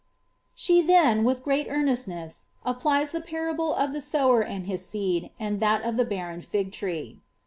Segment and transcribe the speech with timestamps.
[0.33, 4.77] *' She then, with great earnestness, applies the parable of the sower and hi!
[4.77, 7.21] seed, and that of the barren fig tree.